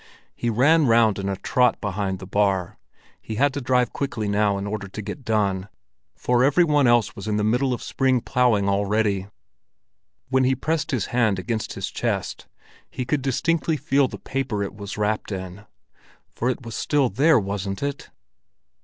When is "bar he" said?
2.25-3.35